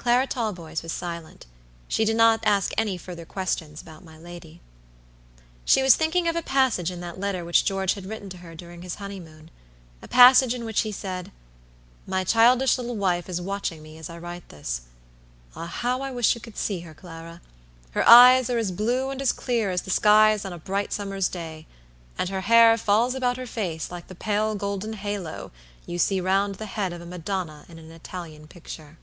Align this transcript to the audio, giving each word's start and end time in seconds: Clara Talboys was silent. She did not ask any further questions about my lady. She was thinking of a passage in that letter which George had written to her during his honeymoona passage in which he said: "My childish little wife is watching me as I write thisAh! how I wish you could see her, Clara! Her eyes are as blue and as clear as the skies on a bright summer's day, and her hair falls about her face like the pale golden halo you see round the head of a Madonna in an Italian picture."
Clara 0.00 0.26
Talboys 0.26 0.82
was 0.82 0.92
silent. 0.92 1.44
She 1.86 2.06
did 2.06 2.16
not 2.16 2.40
ask 2.44 2.72
any 2.78 2.96
further 2.96 3.26
questions 3.26 3.82
about 3.82 4.02
my 4.02 4.16
lady. 4.16 4.62
She 5.66 5.82
was 5.82 5.94
thinking 5.94 6.26
of 6.26 6.34
a 6.34 6.42
passage 6.42 6.90
in 6.90 7.00
that 7.00 7.20
letter 7.20 7.44
which 7.44 7.66
George 7.66 7.92
had 7.94 8.06
written 8.06 8.30
to 8.30 8.38
her 8.38 8.54
during 8.54 8.80
his 8.80 8.96
honeymoona 8.96 9.50
passage 10.08 10.54
in 10.54 10.64
which 10.64 10.80
he 10.80 10.90
said: 10.90 11.30
"My 12.06 12.24
childish 12.24 12.78
little 12.78 12.96
wife 12.96 13.28
is 13.28 13.42
watching 13.42 13.82
me 13.82 13.98
as 13.98 14.08
I 14.08 14.16
write 14.16 14.48
thisAh! 14.48 14.88
how 15.54 16.00
I 16.00 16.10
wish 16.10 16.34
you 16.34 16.40
could 16.40 16.56
see 16.56 16.80
her, 16.80 16.94
Clara! 16.94 17.42
Her 17.90 18.08
eyes 18.08 18.48
are 18.48 18.58
as 18.58 18.72
blue 18.72 19.10
and 19.10 19.20
as 19.20 19.32
clear 19.32 19.70
as 19.70 19.82
the 19.82 19.90
skies 19.90 20.46
on 20.46 20.52
a 20.54 20.58
bright 20.58 20.94
summer's 20.94 21.28
day, 21.28 21.66
and 22.16 22.30
her 22.30 22.40
hair 22.40 22.78
falls 22.78 23.14
about 23.14 23.36
her 23.36 23.46
face 23.46 23.90
like 23.90 24.08
the 24.08 24.14
pale 24.14 24.54
golden 24.54 24.94
halo 24.94 25.52
you 25.84 25.98
see 25.98 26.22
round 26.22 26.54
the 26.54 26.66
head 26.74 26.94
of 26.94 27.02
a 27.02 27.06
Madonna 27.06 27.66
in 27.68 27.78
an 27.78 27.92
Italian 27.92 28.46
picture." 28.48 28.96